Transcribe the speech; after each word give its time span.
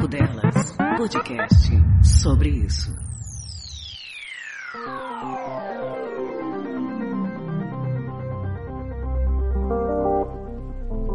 Papo 0.00 0.08
Delas, 0.08 0.76
podcast 0.96 1.70
sobre 2.02 2.48
isso. 2.48 2.90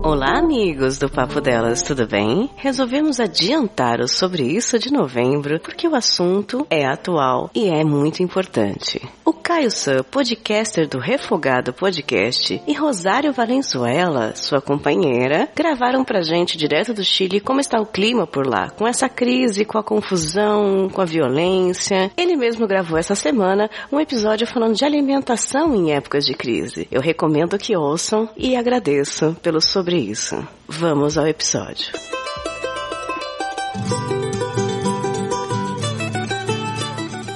Olá, 0.05 0.37
amigos 0.37 0.99
do 0.99 1.09
Papo 1.09 1.41
Delas, 1.41 1.81
tudo 1.81 2.07
bem? 2.07 2.47
Resolvemos 2.57 3.19
adiantar 3.19 3.99
o 3.99 4.07
sobre 4.07 4.43
isso 4.43 4.77
de 4.77 4.93
novembro 4.93 5.59
porque 5.59 5.87
o 5.87 5.95
assunto 5.95 6.63
é 6.69 6.85
atual 6.85 7.49
e 7.55 7.67
é 7.67 7.83
muito 7.83 8.21
importante. 8.21 9.01
O 9.25 9.33
Caio 9.33 9.71
Sam, 9.71 10.03
podcaster 10.11 10.87
do 10.87 10.99
Refogado 10.99 11.73
Podcast, 11.73 12.61
e 12.67 12.73
Rosário 12.73 13.33
Valenzuela, 13.33 14.35
sua 14.35 14.61
companheira, 14.61 15.49
gravaram 15.55 16.03
pra 16.03 16.21
gente 16.21 16.55
direto 16.55 16.93
do 16.93 17.03
Chile 17.03 17.39
como 17.39 17.59
está 17.59 17.81
o 17.81 17.85
clima 17.87 18.27
por 18.27 18.45
lá, 18.45 18.69
com 18.69 18.87
essa 18.87 19.09
crise, 19.09 19.65
com 19.65 19.79
a 19.79 19.83
confusão, 19.83 20.87
com 20.87 21.01
a 21.01 21.05
violência. 21.05 22.11
Ele 22.15 22.35
mesmo 22.35 22.67
gravou 22.67 22.99
essa 22.99 23.15
semana 23.15 23.71
um 23.91 23.99
episódio 23.99 24.45
falando 24.45 24.75
de 24.75 24.85
alimentação 24.85 25.73
em 25.73 25.93
épocas 25.93 26.25
de 26.25 26.35
crise. 26.35 26.87
Eu 26.91 27.01
recomendo 27.01 27.57
que 27.57 27.75
ouçam 27.75 28.29
e 28.37 28.55
agradeço 28.55 29.35
pelo 29.41 29.59
sobre 29.59 29.94
isso. 29.97 30.35
Vamos 30.67 31.17
ao 31.17 31.27
episódio. 31.27 31.87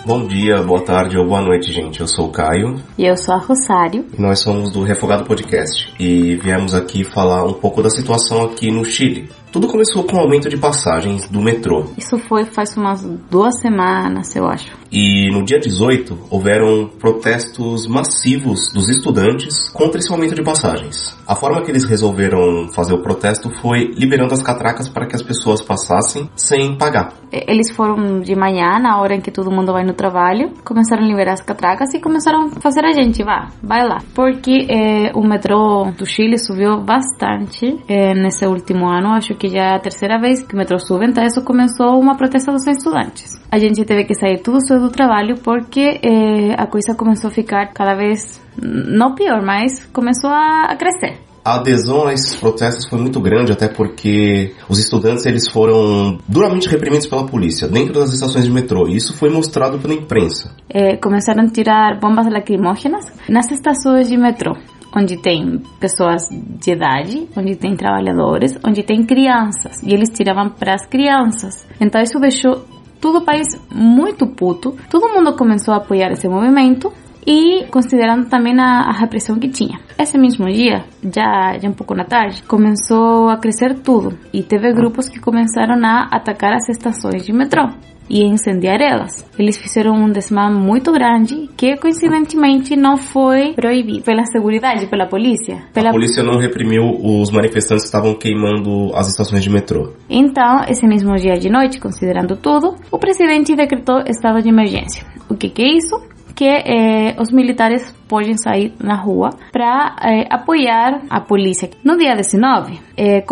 Bom 0.09 0.25
dia, 0.25 0.63
boa 0.63 0.83
tarde 0.83 1.15
ou 1.19 1.27
boa 1.27 1.39
noite, 1.39 1.71
gente. 1.71 2.01
Eu 2.01 2.07
sou 2.07 2.29
o 2.29 2.31
Caio. 2.31 2.77
E 2.97 3.05
eu 3.05 3.15
sou 3.15 3.35
a 3.35 3.37
Rosário. 3.37 4.07
E 4.17 4.19
nós 4.19 4.39
somos 4.39 4.71
do 4.71 4.81
Refogado 4.81 5.23
Podcast. 5.23 5.93
E 5.99 6.35
viemos 6.37 6.73
aqui 6.73 7.03
falar 7.03 7.45
um 7.45 7.53
pouco 7.53 7.83
da 7.83 7.91
situação 7.91 8.43
aqui 8.43 8.71
no 8.71 8.83
Chile. 8.83 9.29
Tudo 9.51 9.67
começou 9.67 10.03
com 10.03 10.17
o 10.17 10.19
aumento 10.19 10.49
de 10.49 10.57
passagens 10.57 11.29
do 11.29 11.39
metrô. 11.39 11.85
Isso 11.95 12.17
foi 12.27 12.45
faz 12.45 12.75
umas 12.75 13.03
duas 13.29 13.59
semanas, 13.59 14.35
eu 14.35 14.47
acho. 14.47 14.78
E 14.91 15.29
no 15.31 15.43
dia 15.43 15.59
18 15.59 16.17
houveram 16.29 16.89
protestos 16.99 17.87
massivos 17.87 18.71
dos 18.73 18.89
estudantes 18.89 19.69
contra 19.69 19.99
esse 19.99 20.11
aumento 20.11 20.35
de 20.35 20.43
passagens. 20.43 21.15
A 21.27 21.35
forma 21.35 21.61
que 21.61 21.69
eles 21.69 21.83
resolveram 21.83 22.67
fazer 22.73 22.93
o 22.93 23.01
protesto 23.01 23.49
foi 23.61 23.91
liberando 23.95 24.33
as 24.33 24.41
catracas 24.41 24.89
para 24.89 25.07
que 25.07 25.15
as 25.15 25.21
pessoas 25.21 25.61
passassem 25.61 26.29
sem 26.35 26.77
pagar. 26.77 27.13
Eles 27.31 27.69
foram 27.71 28.19
de 28.19 28.35
manhã, 28.35 28.79
na 28.79 28.99
hora 28.99 29.15
em 29.15 29.21
que 29.21 29.29
todo 29.29 29.51
mundo 29.51 29.71
vai 29.71 29.83
no 29.83 29.93
trabalho, 29.93 30.51
começaram 30.63 31.03
a 31.03 31.07
liberar 31.07 31.33
as 31.33 31.41
catracas 31.41 31.93
e 31.93 31.99
começaram 31.99 32.47
a 32.47 32.59
fazer 32.59 32.83
a 32.83 32.91
gente, 32.91 33.23
vá, 33.23 33.49
vai 33.61 33.87
lá. 33.87 33.99
Porque 34.15 34.65
eh, 34.67 35.11
o 35.13 35.21
metrô 35.21 35.91
do 35.95 36.05
Chile 36.05 36.39
subiu 36.39 36.81
bastante 36.81 37.77
eh, 37.87 38.15
nesse 38.15 38.45
último 38.45 38.87
ano, 38.87 39.09
acho 39.09 39.35
que 39.35 39.47
já 39.47 39.59
é 39.59 39.75
a 39.75 39.79
terceira 39.79 40.19
vez 40.19 40.41
que 40.41 40.55
o 40.55 40.57
metrô 40.57 40.79
sube, 40.79 41.05
então 41.05 41.23
isso 41.23 41.43
começou 41.43 41.99
uma 41.99 42.17
protesta 42.17 42.51
dos 42.51 42.65
estudantes. 42.65 43.39
A 43.51 43.59
gente 43.59 43.83
teve 43.85 44.05
que 44.05 44.15
sair 44.15 44.39
tudo 44.39 44.65
do 44.79 44.89
trabalho 44.89 45.37
porque 45.43 45.99
eh, 46.01 46.55
a 46.57 46.67
coisa 46.67 46.95
começou 46.95 47.29
a 47.29 47.33
ficar 47.33 47.73
cada 47.73 47.95
vez, 47.95 48.41
não 48.61 49.15
pior, 49.15 49.41
mas 49.43 49.85
começou 49.93 50.29
a, 50.29 50.75
crescer. 50.75 51.19
A 51.43 51.55
adesão 51.55 52.07
a 52.07 52.13
esses 52.13 52.35
protestos 52.35 52.87
foi 52.89 52.99
muito 52.99 53.19
grande, 53.19 53.51
até 53.51 53.67
porque 53.67 54.53
os 54.67 54.77
estudantes 54.77 55.25
eles 55.25 55.49
foram 55.51 56.19
duramente 56.27 56.67
reprimidos 56.67 57.07
pela 57.07 57.25
polícia 57.25 57.67
dentro 57.67 57.93
das 57.93 58.13
estações 58.13 58.45
de 58.45 58.51
metrô. 58.51 58.87
E 58.87 58.95
isso 58.95 59.15
foi 59.17 59.29
mostrado 59.29 59.79
pela 59.79 59.93
imprensa. 59.93 60.55
Eh, 60.69 60.97
começaram 60.97 61.43
a 61.43 61.47
tirar 61.49 61.99
bombas 61.99 62.31
lacrimógenas 62.31 63.05
nas 63.27 63.49
estações 63.51 64.09
de 64.09 64.17
metrô 64.17 64.53
onde 64.95 65.17
tem 65.17 65.61
pessoas 65.79 66.23
de 66.31 66.71
idade, 66.71 67.27
onde 67.37 67.55
tem 67.55 67.75
trabalhadores, 67.75 68.57
onde 68.65 68.83
tem 68.83 69.05
crianças, 69.05 69.83
e 69.83 69.93
eles 69.93 70.09
tiravam 70.09 70.49
para 70.49 70.73
as 70.73 70.85
crianças. 70.87 71.67
Então 71.79 72.01
isso 72.01 72.19
deixou 72.19 72.65
todo 72.99 73.19
o 73.19 73.25
país 73.25 73.47
muito 73.73 74.27
puto. 74.27 74.75
Todo 74.89 75.09
mundo 75.09 75.33
começou 75.33 75.73
a 75.73 75.77
apoiar 75.77 76.11
esse 76.11 76.27
movimento 76.27 76.91
e 77.25 77.65
considerando 77.71 78.29
também 78.29 78.59
a, 78.59 78.89
a, 78.89 78.91
repressão 78.91 79.37
que 79.37 79.49
tinha. 79.49 79.79
Esse 79.97 80.17
mesmo 80.17 80.47
dia, 80.47 80.83
já, 81.03 81.57
já 81.59 81.69
um 81.69 81.73
pouco 81.73 81.93
na 81.93 82.05
tarde, 82.05 82.43
começou 82.43 83.29
a 83.29 83.37
crescer 83.37 83.79
tudo 83.79 84.17
e 84.33 84.43
teve 84.43 84.71
grupos 84.73 85.09
que 85.09 85.19
começaram 85.19 85.75
a 85.85 86.07
atacar 86.11 86.53
as 86.53 86.69
estações 86.69 87.25
de 87.25 87.33
metrô 87.33 87.69
e 88.09 88.23
incendiar 88.23 88.81
elas. 88.81 89.23
Eles 89.37 89.57
fizeram 89.57 89.93
um 89.93 90.11
desmame 90.11 90.59
muito 90.59 90.91
grande 90.91 91.47
que 91.55 91.77
coincidentemente 91.77 92.75
não 92.75 92.97
foi 92.97 93.53
proibido 93.53 94.01
pela 94.01 94.25
segurança, 94.25 94.87
pela 94.87 95.05
polícia. 95.05 95.61
Pela... 95.73 95.89
A 95.89 95.93
polícia 95.93 96.23
não 96.23 96.39
reprimiu 96.39 96.83
os 96.83 97.31
manifestantes 97.31 97.83
que 97.83 97.87
estavam 97.87 98.15
queimando 98.15 98.91
as 98.95 99.07
estações 99.07 99.43
de 99.43 99.49
metrô. 99.49 99.93
Então, 100.09 100.61
esse 100.67 100.85
mesmo 100.87 101.15
dia 101.15 101.35
de 101.35 101.49
noite, 101.49 101.79
considerando 101.79 102.35
tudo, 102.35 102.75
o 102.91 102.97
presidente 102.97 103.55
decretou 103.55 103.99
estado 104.07 104.41
de 104.41 104.49
emergência. 104.49 105.05
O 105.29 105.35
que, 105.35 105.49
que 105.49 105.61
é 105.61 105.77
isso? 105.77 106.01
Que 106.39 106.45
eh, 106.45 107.17
os 107.19 107.33
militares 107.33 107.93
podem 108.07 108.37
sair 108.37 108.71
na 108.81 108.95
rua 108.95 109.31
para 109.51 109.97
eh, 110.01 110.25
apoiar 110.29 111.01
a 111.09 111.19
polícia. 111.19 111.69
No 111.83 111.97
dia 111.97 112.15
19, 112.15 112.79
eh, 112.95 113.25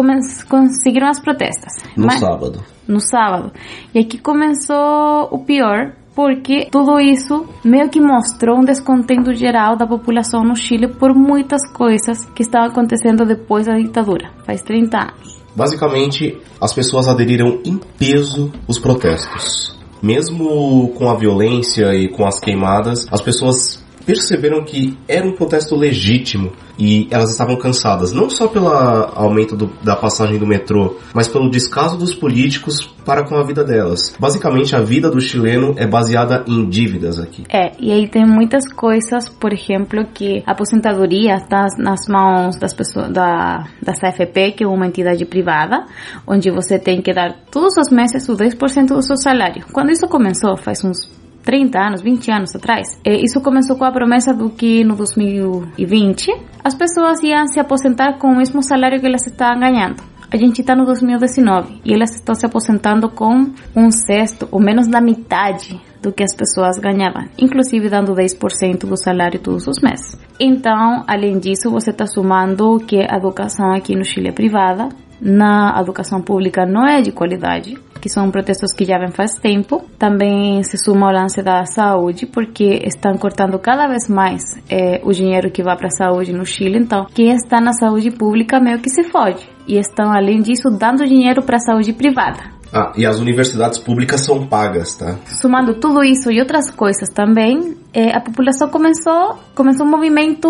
conseguiram 0.50 1.08
as 1.08 1.18
protestas. 1.18 1.72
No 1.96 2.08
Mas, 2.08 2.20
sábado. 2.20 2.62
No 2.86 3.00
sábado. 3.00 3.54
E 3.96 4.00
aqui 4.00 4.18
começou 4.18 5.30
o 5.32 5.40
pior, 5.40 5.94
porque 6.14 6.68
tudo 6.70 7.00
isso 7.00 7.46
meio 7.64 7.90
que 7.90 8.02
mostrou 8.02 8.58
um 8.58 8.66
descontento 8.66 9.34
geral 9.34 9.78
da 9.78 9.88
população 9.88 10.44
no 10.44 10.58
Chile 10.58 10.90
por 10.90 11.16
muitas 11.16 11.62
coisas 11.72 12.26
que 12.36 12.42
estavam 12.42 12.68
acontecendo 12.68 13.26
depois 13.26 13.68
da 13.68 13.78
ditadura, 13.78 14.32
faz 14.46 14.62
30 14.64 14.98
anos. 14.98 15.42
Basicamente, 15.56 16.38
as 16.60 16.74
pessoas 16.74 17.08
aderiram 17.08 17.62
em 17.64 17.80
peso 17.98 18.52
os 18.68 18.78
protestos. 18.78 19.77
Mesmo 20.02 20.90
com 20.96 21.10
a 21.10 21.16
violência 21.16 21.94
e 21.96 22.08
com 22.08 22.26
as 22.26 22.40
queimadas, 22.40 23.06
as 23.12 23.22
pessoas 23.22 23.84
perceberam 24.08 24.64
que 24.64 24.98
era 25.06 25.28
um 25.28 25.34
protesto 25.34 25.76
legítimo 25.76 26.54
e 26.80 27.08
elas 27.12 27.30
estavam 27.30 27.58
cansadas, 27.58 28.14
não 28.14 28.30
só 28.30 28.48
pelo 28.48 28.70
aumento 28.70 29.56
do, 29.56 29.70
da 29.84 29.98
passagem 29.98 30.40
do 30.40 30.48
metrô, 30.48 30.96
mas 31.14 31.28
pelo 31.28 31.50
descaso 31.50 31.98
dos 31.98 32.16
políticos 32.16 32.88
para 33.04 33.28
com 33.28 33.36
a 33.36 33.44
vida 33.44 33.64
delas. 33.64 34.16
Basicamente, 34.18 34.76
a 34.76 34.82
vida 34.82 35.10
do 35.10 35.20
chileno 35.20 35.74
é 35.78 35.86
baseada 35.86 36.46
em 36.48 36.70
dívidas 36.70 37.20
aqui. 37.20 37.44
É, 37.50 37.72
e 37.80 37.92
aí 37.92 38.08
tem 38.08 38.26
muitas 38.26 38.72
coisas, 38.72 39.28
por 39.28 39.52
exemplo, 39.52 40.06
que 40.14 40.44
a 40.46 40.52
aposentadoria 40.52 41.36
está 41.36 41.68
nas 41.78 42.08
mãos 42.08 42.58
das 42.58 42.74
pessoas 42.74 43.12
da, 43.12 43.66
CFP, 43.84 44.52
que 44.52 44.64
é 44.64 44.68
uma 44.68 44.88
entidade 44.88 45.26
privada, 45.26 45.86
onde 46.26 46.50
você 46.50 46.80
tem 46.80 47.02
que 47.02 47.14
dar 47.14 47.36
todos 47.52 47.76
os 47.78 47.92
meses 47.92 48.28
o 48.30 48.38
10% 48.38 48.88
do 48.88 49.02
seu 49.02 49.18
salário. 49.18 49.66
Quando 49.74 49.92
isso 49.92 50.08
começou, 50.08 50.56
faz 50.56 50.84
uns 50.84 51.17
30 51.48 51.80
anos, 51.80 52.02
20 52.02 52.30
anos 52.30 52.54
atrás. 52.54 53.00
E 53.06 53.24
isso 53.24 53.40
começou 53.40 53.78
com 53.78 53.86
a 53.86 53.92
promessa 53.92 54.34
do 54.34 54.50
que 54.50 54.84
no 54.84 54.98
2020 54.98 56.30
as 56.62 56.76
pessoas 56.76 57.24
iam 57.24 57.48
se 57.48 57.58
aposentar 57.58 58.18
com 58.20 58.28
o 58.28 58.36
mesmo 58.36 58.62
salário 58.62 59.00
que 59.00 59.08
elas 59.08 59.26
estavam 59.26 59.62
ganhando. 59.62 60.04
A 60.30 60.36
gente 60.36 60.60
está 60.60 60.76
no 60.76 60.86
2019 60.86 61.84
e 61.86 61.94
elas 61.94 62.14
estão 62.14 62.36
se 62.36 62.46
aposentando 62.46 63.10
com 63.10 63.50
um 63.74 63.90
sexto 63.90 64.46
ou 64.52 64.60
menos 64.60 64.90
da 64.90 65.00
metade 65.00 65.80
do 66.02 66.12
que 66.12 66.22
as 66.22 66.36
pessoas 66.36 66.78
ganhavam, 66.78 67.30
inclusive 67.40 67.88
dando 67.88 68.14
10% 68.14 68.80
do 68.86 68.98
salário 68.98 69.40
todos 69.40 69.68
os 69.68 69.80
meses. 69.82 70.20
Então, 70.38 71.06
além 71.08 71.40
disso, 71.40 71.72
você 71.72 71.92
está 71.92 72.06
somando 72.06 72.78
que 72.86 72.98
a 72.98 73.16
educação 73.16 73.72
aqui 73.72 73.96
no 73.96 74.04
Chile 74.04 74.28
é 74.28 74.34
privada, 74.34 74.90
na 75.22 75.80
educação 75.80 76.22
pública 76.22 76.66
não 76.66 76.86
é 76.86 77.02
de 77.02 77.14
qualidade, 77.14 77.78
que 78.08 78.14
são 78.14 78.32
protestos 78.32 78.72
que 78.74 78.86
já 78.86 78.98
vem 78.98 79.12
faz 79.12 79.34
tempo. 79.34 79.84
Também 80.00 80.64
se 80.64 80.78
suma 80.78 81.10
o 81.10 81.12
lance 81.12 81.44
da 81.44 81.66
saúde, 81.66 82.26
porque 82.26 82.82
estão 82.86 83.18
cortando 83.18 83.60
cada 83.60 83.86
vez 83.88 84.08
mais 84.08 84.42
é, 84.70 85.02
o 85.04 85.12
dinheiro 85.12 85.52
que 85.52 85.62
vai 85.62 85.76
para 85.76 85.88
a 85.88 85.92
saúde 85.92 86.32
no 86.32 86.46
Chile. 86.46 86.80
Então, 86.80 87.06
quem 87.14 87.32
está 87.32 87.60
na 87.60 87.74
saúde 87.74 88.10
pública 88.10 88.62
meio 88.62 88.80
que 88.80 88.90
se 88.90 89.04
fode. 89.04 89.48
E 89.68 89.78
estão, 89.78 90.10
além 90.14 90.42
disso, 90.42 90.70
dando 90.80 91.06
dinheiro 91.06 91.44
para 91.44 91.58
a 91.58 91.60
saúde 91.60 91.92
privada. 91.92 92.40
Ah, 92.72 92.94
e 92.96 93.06
as 93.06 93.20
universidades 93.20 93.78
públicas 93.78 94.22
são 94.22 94.48
pagas, 94.48 94.96
tá? 94.96 95.18
Somando 95.26 95.74
tudo 95.76 96.04
isso 96.04 96.32
e 96.32 96.40
outras 96.40 96.72
coisas 96.72 97.10
também, 97.10 97.78
é, 97.94 98.16
a 98.16 98.22
população 98.22 98.70
começou, 98.70 99.38
começou 99.54 99.86
um 99.86 99.90
movimento 99.90 100.50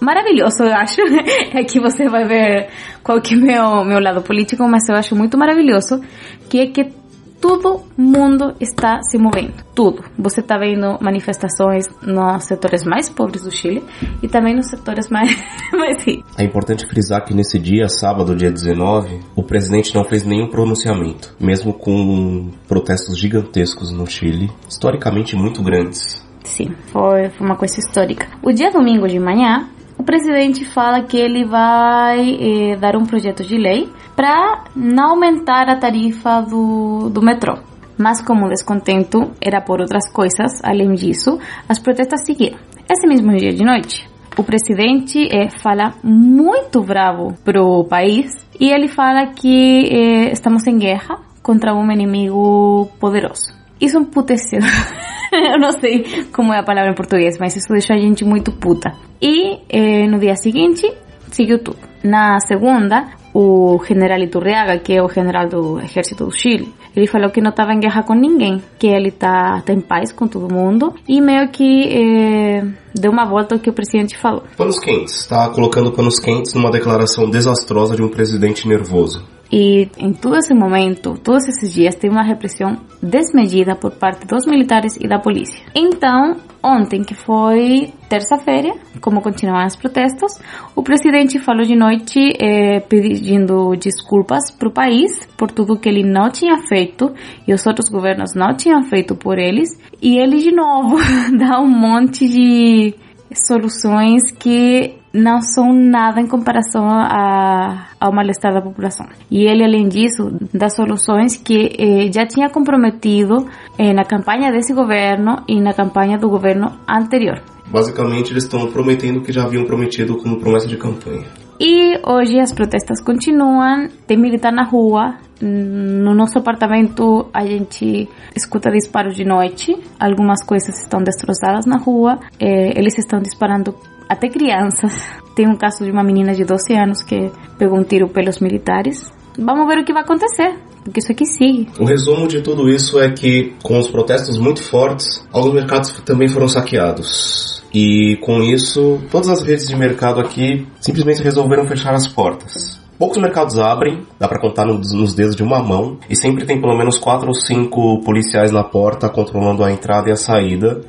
maravilhoso, 0.00 0.62
eu 0.62 0.74
acho. 0.74 1.00
Aqui 1.58 1.80
você 1.80 2.08
vai 2.08 2.24
ver 2.26 2.68
qual 3.02 3.20
que 3.20 3.34
é 3.34 3.36
meu, 3.36 3.84
meu 3.84 4.00
lado 4.00 4.22
político, 4.22 4.66
mas 4.68 4.88
eu 4.88 4.94
acho 4.94 5.14
muito 5.14 5.36
maravilhoso, 5.36 6.00
que 6.48 6.60
é 6.60 6.66
que 6.66 6.98
todo 7.40 7.82
mundo 7.96 8.54
está 8.60 9.00
se 9.02 9.16
movendo, 9.18 9.54
tudo. 9.74 10.02
Você 10.18 10.40
está 10.40 10.58
vendo 10.58 10.98
manifestações 11.00 11.86
nos 12.02 12.44
setores 12.44 12.84
mais 12.84 13.08
pobres 13.08 13.44
do 13.44 13.50
Chile 13.50 13.82
e 14.22 14.28
também 14.28 14.54
nos 14.54 14.68
setores 14.68 15.08
mais, 15.08 15.30
mais 15.72 16.04
ricos. 16.04 16.24
É 16.36 16.44
importante 16.44 16.86
frisar 16.86 17.24
que 17.24 17.34
nesse 17.34 17.58
dia, 17.58 17.88
sábado, 17.88 18.36
dia 18.36 18.50
19, 18.50 19.20
o 19.36 19.42
presidente 19.42 19.94
não 19.94 20.04
fez 20.04 20.24
nenhum 20.24 20.48
pronunciamento, 20.48 21.34
mesmo 21.40 21.72
com 21.72 22.50
protestos 22.66 23.18
gigantescos 23.18 23.92
no 23.92 24.06
Chile, 24.06 24.50
historicamente 24.68 25.36
muito 25.36 25.62
grandes. 25.62 26.26
Sim, 26.44 26.74
foi, 26.86 27.28
foi 27.30 27.46
uma 27.46 27.56
coisa 27.56 27.78
histórica. 27.78 28.26
O 28.42 28.52
dia 28.52 28.70
domingo 28.70 29.06
de 29.06 29.18
manhã, 29.18 29.68
o 29.98 30.02
presidente 30.04 30.64
fala 30.64 31.02
que 31.02 31.16
ele 31.16 31.44
vai 31.44 32.38
eh, 32.40 32.76
dar 32.76 32.96
um 32.96 33.04
projeto 33.04 33.42
de 33.42 33.58
lei 33.58 33.88
para 34.14 34.64
não 34.74 35.10
aumentar 35.10 35.68
a 35.68 35.76
tarifa 35.76 36.40
do, 36.40 37.10
do 37.10 37.20
metrô. 37.20 37.58
Mas 37.98 38.22
como 38.22 38.46
o 38.46 38.48
descontento 38.48 39.32
era 39.40 39.60
por 39.60 39.80
outras 39.80 40.10
coisas, 40.12 40.62
além 40.62 40.92
disso, 40.94 41.38
as 41.68 41.80
protestas 41.80 42.24
seguiram. 42.24 42.58
Esse 42.88 43.08
mesmo 43.08 43.36
dia 43.36 43.52
de 43.52 43.64
noite, 43.64 44.08
o 44.36 44.44
presidente 44.44 45.28
é, 45.34 45.50
fala 45.50 45.94
muito 46.02 46.80
bravo 46.80 47.34
pro 47.44 47.84
país 47.84 48.30
e 48.58 48.70
ele 48.70 48.86
fala 48.86 49.26
que 49.34 49.88
é, 49.90 50.32
estamos 50.32 50.64
em 50.68 50.78
guerra 50.78 51.18
contra 51.42 51.74
um 51.74 51.90
inimigo 51.90 52.88
poderoso. 53.00 53.52
Isso 53.80 53.98
emputeceu. 53.98 54.60
Eu 55.52 55.58
não 55.58 55.72
sei 55.72 56.26
como 56.32 56.52
é 56.52 56.58
a 56.58 56.62
palavra 56.62 56.90
em 56.90 56.94
português, 56.94 57.36
mas 57.38 57.56
isso 57.56 57.68
deixou 57.68 57.96
a 57.96 57.98
gente 57.98 58.24
muito 58.24 58.52
puta. 58.52 58.92
E 59.20 59.58
é, 59.68 60.06
no 60.06 60.18
dia 60.18 60.36
seguinte, 60.36 60.90
seguiu 61.30 61.58
tudo. 61.62 61.78
Na 62.02 62.38
segunda, 62.40 63.06
o 63.34 63.78
general 63.86 64.18
Iturriaga, 64.20 64.78
que 64.78 64.94
é 64.94 65.02
o 65.02 65.08
general 65.08 65.48
do 65.48 65.80
exército 65.80 66.24
do 66.24 66.30
Chile, 66.30 66.72
ele 66.96 67.06
falou 67.06 67.30
que 67.30 67.40
não 67.40 67.50
estava 67.50 67.72
em 67.72 67.80
guerra 67.80 68.02
com 68.02 68.14
ninguém, 68.14 68.60
que 68.78 68.86
ele 68.86 69.08
está 69.08 69.60
tá 69.60 69.72
em 69.72 69.80
paz 69.80 70.12
com 70.12 70.26
todo 70.26 70.52
mundo 70.52 70.94
e 71.08 71.20
meio 71.20 71.48
que 71.48 71.84
é, 71.84 72.64
deu 72.94 73.12
uma 73.12 73.24
volta 73.24 73.54
ao 73.54 73.60
que 73.60 73.70
o 73.70 73.72
presidente 73.72 74.16
falou. 74.16 74.42
Panos 74.56 74.80
quentes, 74.80 75.20
está 75.20 75.48
colocando 75.50 75.92
panos 75.92 76.18
quentes 76.18 76.54
numa 76.54 76.70
declaração 76.70 77.30
desastrosa 77.30 77.94
de 77.94 78.02
um 78.02 78.08
presidente 78.08 78.66
nervoso. 78.66 79.24
E 79.50 79.88
em 79.98 80.12
todo 80.12 80.36
esse 80.36 80.52
momento, 80.52 81.18
todos 81.18 81.48
esses 81.48 81.72
dias, 81.72 81.94
teve 81.94 82.12
uma 82.12 82.22
repressão 82.22 82.76
desmedida 83.02 83.74
por 83.74 83.92
parte 83.92 84.26
dos 84.26 84.46
militares 84.46 84.96
e 85.00 85.08
da 85.08 85.18
polícia. 85.18 85.58
Então, 85.74 86.36
ontem, 86.62 87.02
que 87.02 87.14
foi 87.14 87.92
terça-feira, 88.08 88.74
como 89.00 89.22
continuaram 89.22 89.66
os 89.66 89.76
protestos, 89.76 90.38
o 90.76 90.82
presidente 90.82 91.38
falou 91.38 91.64
de 91.64 91.74
noite 91.74 92.18
eh, 92.38 92.80
pedindo 92.80 93.74
desculpas 93.76 94.50
para 94.50 94.68
o 94.68 94.72
país 94.72 95.26
por 95.36 95.50
tudo 95.50 95.78
que 95.78 95.88
ele 95.88 96.02
não 96.02 96.30
tinha 96.30 96.58
feito 96.68 97.12
e 97.46 97.54
os 97.54 97.66
outros 97.66 97.88
governos 97.88 98.34
não 98.34 98.54
tinham 98.54 98.82
feito 98.82 99.14
por 99.14 99.38
eles. 99.38 99.70
E 100.02 100.18
ele, 100.18 100.38
de 100.38 100.52
novo, 100.52 100.96
dá 101.38 101.58
um 101.60 101.68
monte 101.68 102.28
de 102.28 102.94
soluções 103.32 104.30
que 104.32 104.94
não 105.12 105.40
são 105.40 105.72
nada 105.72 106.20
em 106.20 106.26
comparação 106.26 106.86
a, 106.88 107.87
ao 108.00 108.12
mal-estar 108.12 108.52
da 108.52 108.60
população. 108.60 109.06
E 109.30 109.44
ele, 109.44 109.64
além 109.64 109.88
disso, 109.88 110.30
dá 110.52 110.68
soluções 110.68 111.36
que 111.36 111.76
eh, 111.78 112.12
já 112.12 112.26
tinha 112.26 112.48
comprometido 112.50 113.46
eh, 113.78 113.92
na 113.92 114.04
campanha 114.04 114.50
desse 114.50 114.72
governo 114.72 115.42
e 115.48 115.60
na 115.60 115.72
campanha 115.72 116.18
do 116.18 116.28
governo 116.28 116.78
anterior. 116.88 117.42
Basicamente, 117.66 118.32
eles 118.32 118.44
estão 118.44 118.66
prometendo 118.70 119.18
o 119.18 119.22
que 119.22 119.32
já 119.32 119.44
haviam 119.44 119.64
prometido 119.64 120.16
como 120.16 120.38
promessa 120.38 120.66
de 120.66 120.76
campanha. 120.76 121.26
E 121.60 121.98
hoje 122.06 122.38
as 122.38 122.52
protestas 122.52 123.02
continuam, 123.02 123.88
tem 124.06 124.16
militar 124.16 124.52
na 124.52 124.62
rua. 124.62 125.16
No 125.40 126.14
nosso 126.14 126.38
apartamento 126.38 127.28
a 127.32 127.44
gente 127.44 128.08
escuta 128.34 128.70
disparos 128.70 129.16
de 129.16 129.24
noite, 129.24 129.76
algumas 129.98 130.44
coisas 130.44 130.80
estão 130.80 131.00
destroçadas 131.00 131.66
na 131.66 131.76
rua, 131.76 132.18
eh, 132.40 132.78
eles 132.78 132.96
estão 132.96 133.20
disparando 133.20 133.74
até 134.08 134.28
crianças. 134.28 134.92
Tem 135.34 135.46
um 135.46 135.56
caso 135.56 135.84
de 135.84 135.90
uma 135.90 136.02
menina 136.02 136.34
de 136.34 136.44
12 136.44 136.74
anos 136.74 137.02
que 137.02 137.30
pegou 137.58 137.78
um 137.78 137.84
tiro 137.84 138.08
pelos 138.08 138.40
militares. 138.40 139.12
Vamos 139.38 139.68
ver 139.68 139.78
o 139.78 139.84
que 139.84 139.92
vai 139.92 140.02
acontecer, 140.02 140.58
porque 140.82 140.98
isso 140.98 141.12
aqui 141.12 141.24
sigue. 141.24 141.68
O 141.78 141.84
resumo 141.84 142.26
de 142.26 142.40
tudo 142.40 142.68
isso 142.68 142.98
é 142.98 143.10
que, 143.12 143.54
com 143.62 143.78
os 143.78 143.88
protestos 143.88 144.36
muito 144.36 144.62
fortes, 144.62 145.24
alguns 145.32 145.54
mercados 145.54 145.92
também 146.04 146.26
foram 146.26 146.48
saqueados. 146.48 147.62
E 147.72 148.16
com 148.22 148.42
isso, 148.42 148.98
todas 149.10 149.28
as 149.28 149.42
redes 149.42 149.68
de 149.68 149.76
mercado 149.76 150.20
aqui 150.20 150.66
simplesmente 150.80 151.22
resolveram 151.22 151.66
fechar 151.66 151.94
as 151.94 152.08
portas. 152.08 152.80
Poucos 152.98 153.18
mercados 153.18 153.60
abrem, 153.60 154.04
dá 154.18 154.26
para 154.26 154.40
contar 154.40 154.66
nos 154.66 155.14
dedos 155.14 155.36
de 155.36 155.42
uma 155.44 155.62
mão, 155.62 155.98
e 156.10 156.16
sempre 156.16 156.44
tem 156.44 156.60
pelo 156.60 156.76
menos 156.76 156.98
quatro 156.98 157.28
ou 157.28 157.34
cinco 157.34 158.02
policiais 158.02 158.50
na 158.50 158.64
porta 158.64 159.08
controlando 159.08 159.62
a 159.62 159.70
entrada 159.70 160.08
e 160.08 160.12
a 160.12 160.16
saída 160.16 160.80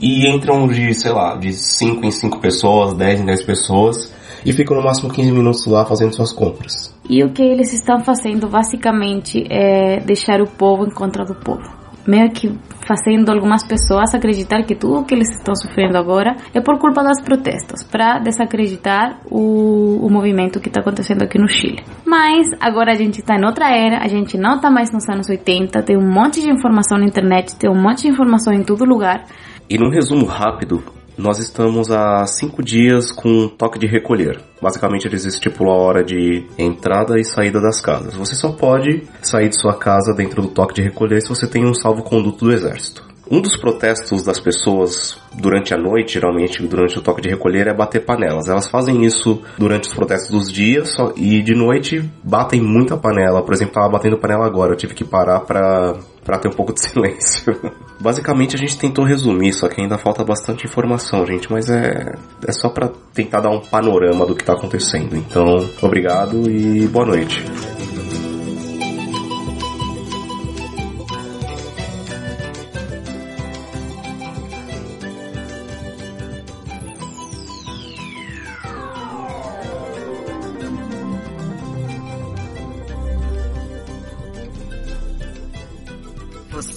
e 0.00 0.28
entram 0.28 0.66
de, 0.66 0.92
sei 0.94 1.12
lá, 1.12 1.36
de 1.36 1.52
5 1.52 2.04
em 2.04 2.10
5 2.10 2.38
pessoas, 2.38 2.94
10 2.94 3.20
em 3.20 3.24
10 3.26 3.42
pessoas 3.44 4.14
e 4.46 4.52
ficam 4.52 4.76
no 4.76 4.82
máximo 4.82 5.12
15 5.12 5.32
minutos 5.32 5.66
lá 5.66 5.84
fazendo 5.84 6.14
suas 6.14 6.32
compras. 6.32 6.94
E 7.10 7.24
o 7.24 7.32
que 7.32 7.42
eles 7.42 7.72
estão 7.72 8.00
fazendo 8.04 8.48
basicamente 8.48 9.44
é 9.50 9.98
deixar 10.00 10.40
o 10.40 10.46
povo 10.46 10.86
em 10.86 10.90
contra 10.90 11.24
do 11.24 11.34
povo. 11.34 11.74
Meio 12.06 12.30
que 12.30 12.56
fazendo 12.86 13.30
algumas 13.30 13.66
pessoas 13.66 14.14
acreditar 14.14 14.62
que 14.62 14.76
tudo 14.76 15.04
que 15.04 15.12
eles 15.12 15.28
estão 15.28 15.56
sofrendo 15.56 15.98
agora 15.98 16.36
é 16.54 16.60
por 16.60 16.78
culpa 16.78 17.02
das 17.02 17.20
protestos, 17.20 17.82
para 17.82 18.20
desacreditar 18.20 19.18
o, 19.28 20.06
o 20.06 20.08
movimento 20.08 20.60
que 20.60 20.68
está 20.68 20.80
acontecendo 20.80 21.24
aqui 21.24 21.36
no 21.36 21.48
Chile. 21.48 21.82
Mas 22.06 22.46
agora 22.60 22.92
a 22.92 22.94
gente 22.94 23.18
está 23.18 23.34
em 23.34 23.44
outra 23.44 23.76
era, 23.76 23.98
a 23.98 24.06
gente 24.06 24.38
não 24.38 24.54
está 24.54 24.70
mais 24.70 24.92
nos 24.92 25.08
anos 25.08 25.28
80, 25.28 25.82
tem 25.82 25.96
um 25.96 26.08
monte 26.08 26.40
de 26.40 26.48
informação 26.48 26.96
na 26.96 27.06
internet, 27.06 27.56
tem 27.56 27.68
um 27.68 27.82
monte 27.82 28.02
de 28.02 28.08
informação 28.08 28.52
em 28.52 28.62
todo 28.62 28.84
lugar. 28.84 29.24
E 29.68 29.76
num 29.76 29.90
resumo 29.90 30.26
rápido, 30.26 30.82
nós 31.18 31.38
estamos 31.38 31.90
há 31.90 32.24
cinco 32.26 32.62
dias 32.62 33.10
com 33.10 33.48
toque 33.48 33.78
de 33.78 33.86
recolher. 33.86 34.40
Basicamente, 34.62 35.08
eles 35.08 35.24
estipulam 35.24 35.74
a 35.74 35.78
hora 35.78 36.04
de 36.04 36.44
entrada 36.58 37.18
e 37.18 37.24
saída 37.24 37.60
das 37.60 37.80
casas. 37.80 38.14
Você 38.14 38.34
só 38.34 38.52
pode 38.52 39.02
sair 39.22 39.48
de 39.48 39.60
sua 39.60 39.74
casa 39.74 40.14
dentro 40.14 40.42
do 40.42 40.48
toque 40.48 40.74
de 40.74 40.82
recolher 40.82 41.20
se 41.20 41.28
você 41.28 41.46
tem 41.48 41.64
um 41.66 41.74
salvo-conduto 41.74 42.44
do 42.44 42.52
exército. 42.52 43.02
Um 43.28 43.40
dos 43.40 43.56
protestos 43.56 44.22
das 44.22 44.38
pessoas 44.38 45.18
durante 45.34 45.74
a 45.74 45.76
noite, 45.76 46.14
geralmente 46.14 46.62
durante 46.64 46.96
o 46.96 47.02
toque 47.02 47.20
de 47.20 47.28
recolher, 47.28 47.66
é 47.66 47.74
bater 47.74 48.04
panelas. 48.04 48.48
Elas 48.48 48.68
fazem 48.68 49.04
isso 49.04 49.42
durante 49.58 49.88
os 49.88 49.94
protestos 49.94 50.30
dos 50.30 50.52
dias 50.52 50.94
e 51.16 51.42
de 51.42 51.54
noite 51.54 52.08
batem 52.22 52.60
muita 52.60 52.96
panela. 52.96 53.42
Por 53.42 53.52
exemplo, 53.52 53.74
tava 53.74 53.88
batendo 53.88 54.16
panela 54.16 54.46
agora, 54.46 54.74
eu 54.74 54.76
tive 54.76 54.94
que 54.94 55.04
parar 55.04 55.40
pra 55.40 56.38
ter 56.40 56.48
um 56.48 56.52
pouco 56.52 56.72
de 56.72 56.82
silêncio. 56.86 57.52
Basicamente 57.98 58.54
a 58.54 58.58
gente 58.58 58.78
tentou 58.78 59.04
resumir, 59.04 59.52
só 59.52 59.68
que 59.68 59.80
ainda 59.80 59.96
falta 59.96 60.24
bastante 60.24 60.66
informação, 60.66 61.26
gente, 61.26 61.50
mas 61.50 61.70
é, 61.70 62.14
é 62.46 62.52
só 62.52 62.68
para 62.68 62.90
tentar 63.14 63.40
dar 63.40 63.50
um 63.50 63.60
panorama 63.60 64.26
do 64.26 64.34
que 64.34 64.44
tá 64.44 64.52
acontecendo. 64.52 65.16
Então, 65.16 65.44
obrigado 65.80 66.50
e 66.50 66.86
boa 66.86 67.06
noite. 67.06 67.44